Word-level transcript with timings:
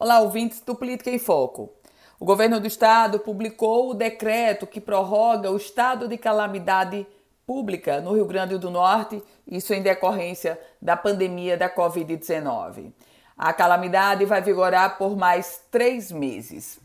Olá, 0.00 0.20
ouvintes 0.20 0.60
do 0.60 0.76
Política 0.76 1.10
em 1.10 1.18
Foco. 1.18 1.72
O 2.20 2.24
governo 2.24 2.60
do 2.60 2.68
estado 2.68 3.18
publicou 3.18 3.90
o 3.90 3.94
decreto 3.94 4.64
que 4.64 4.80
prorroga 4.80 5.50
o 5.50 5.56
estado 5.56 6.06
de 6.06 6.16
calamidade 6.16 7.04
pública 7.44 8.00
no 8.00 8.12
Rio 8.14 8.24
Grande 8.24 8.56
do 8.58 8.70
Norte, 8.70 9.20
isso 9.44 9.74
em 9.74 9.82
decorrência 9.82 10.56
da 10.80 10.96
pandemia 10.96 11.56
da 11.56 11.68
Covid-19. 11.68 12.92
A 13.36 13.52
calamidade 13.52 14.24
vai 14.24 14.40
vigorar 14.40 14.98
por 14.98 15.16
mais 15.16 15.64
três 15.68 16.12
meses. 16.12 16.78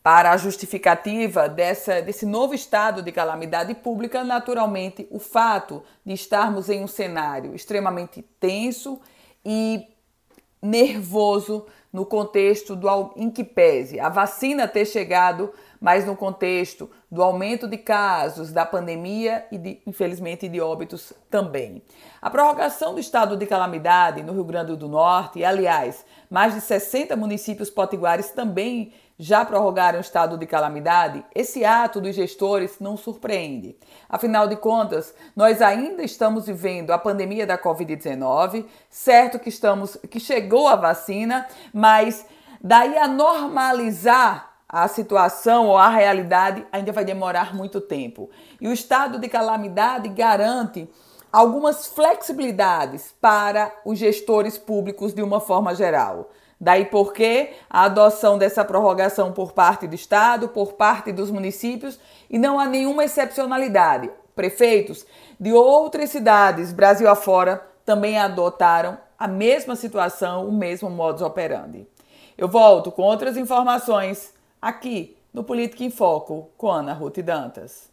Para 0.00 0.30
a 0.30 0.36
justificativa 0.36 1.48
dessa, 1.48 2.00
desse 2.00 2.24
novo 2.24 2.54
estado 2.54 3.02
de 3.02 3.10
calamidade 3.10 3.74
pública, 3.74 4.22
naturalmente, 4.22 5.08
o 5.10 5.18
fato 5.18 5.82
de 6.06 6.12
estarmos 6.12 6.68
em 6.68 6.84
um 6.84 6.86
cenário 6.86 7.52
extremamente 7.52 8.22
tenso 8.38 9.00
e 9.44 9.88
nervoso 10.62 11.66
no 11.92 12.06
contexto 12.06 12.76
do 12.76 12.88
em 13.16 13.30
que 13.30 13.42
pese 13.42 13.98
a 13.98 14.08
vacina 14.08 14.68
ter 14.68 14.84
chegado, 14.84 15.52
mas 15.80 16.04
no 16.04 16.14
contexto 16.14 16.90
do 17.10 17.22
aumento 17.22 17.66
de 17.66 17.78
casos 17.78 18.52
da 18.52 18.64
pandemia 18.64 19.46
e 19.50 19.58
de, 19.58 19.80
infelizmente 19.86 20.48
de 20.48 20.60
óbitos 20.60 21.12
também. 21.30 21.82
A 22.20 22.30
prorrogação 22.30 22.94
do 22.94 23.00
estado 23.00 23.36
de 23.36 23.46
calamidade 23.46 24.22
no 24.22 24.32
Rio 24.32 24.44
Grande 24.44 24.76
do 24.76 24.88
Norte, 24.88 25.40
e 25.40 25.44
aliás, 25.44 26.04
mais 26.28 26.54
de 26.54 26.60
60 26.60 27.16
municípios 27.16 27.70
potiguares 27.70 28.30
também 28.30 28.92
já 29.22 29.44
prorrogaram 29.44 29.98
o 29.98 30.00
estado 30.00 30.38
de 30.38 30.46
calamidade, 30.46 31.22
esse 31.34 31.62
ato 31.62 32.00
dos 32.00 32.16
gestores 32.16 32.78
não 32.80 32.96
surpreende. 32.96 33.76
Afinal 34.08 34.48
de 34.48 34.56
contas, 34.56 35.14
nós 35.36 35.60
ainda 35.60 36.02
estamos 36.02 36.46
vivendo 36.46 36.90
a 36.90 36.96
pandemia 36.98 37.46
da 37.46 37.58
Covid-19, 37.58 38.64
certo 38.88 39.38
que 39.38 39.50
estamos 39.50 39.94
que 40.08 40.18
chegou 40.18 40.66
a 40.68 40.74
vacina, 40.74 41.46
mas 41.80 42.26
daí 42.60 42.98
a 42.98 43.08
normalizar 43.08 44.50
a 44.68 44.86
situação 44.86 45.66
ou 45.66 45.78
a 45.78 45.88
realidade 45.88 46.66
ainda 46.70 46.92
vai 46.92 47.06
demorar 47.06 47.54
muito 47.56 47.80
tempo. 47.80 48.28
E 48.60 48.68
o 48.68 48.72
estado 48.72 49.18
de 49.18 49.28
calamidade 49.30 50.10
garante 50.10 50.86
algumas 51.32 51.86
flexibilidades 51.86 53.14
para 53.18 53.72
os 53.82 53.98
gestores 53.98 54.58
públicos 54.58 55.14
de 55.14 55.22
uma 55.22 55.40
forma 55.40 55.74
geral. 55.74 56.30
Daí 56.60 56.84
porque 56.84 57.54
a 57.70 57.84
adoção 57.84 58.36
dessa 58.36 58.62
prorrogação 58.62 59.32
por 59.32 59.52
parte 59.52 59.86
do 59.86 59.94
Estado, 59.94 60.50
por 60.50 60.74
parte 60.74 61.10
dos 61.10 61.30
municípios, 61.30 61.98
e 62.28 62.38
não 62.38 62.60
há 62.60 62.66
nenhuma 62.66 63.04
excepcionalidade. 63.04 64.10
Prefeitos 64.36 65.06
de 65.40 65.54
outras 65.54 66.10
cidades, 66.10 66.72
Brasil 66.72 67.08
afora, 67.08 67.66
também 67.86 68.18
adotaram 68.18 68.98
a 69.20 69.28
mesma 69.28 69.76
situação, 69.76 70.48
o 70.48 70.52
mesmo 70.52 70.88
modus 70.88 71.20
operandi. 71.20 71.86
Eu 72.38 72.48
volto 72.48 72.90
com 72.90 73.02
outras 73.02 73.36
informações 73.36 74.32
aqui 74.62 75.14
no 75.30 75.44
Política 75.44 75.84
em 75.84 75.90
Foco 75.90 76.48
com 76.56 76.70
Ana 76.70 76.94
Ruth 76.94 77.18
Dantas. 77.18 77.90